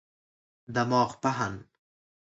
[0.75, 1.53] دماغ پهن